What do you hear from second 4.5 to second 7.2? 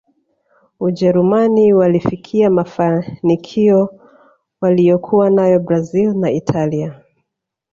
waliyokuwa nayo brazil na italia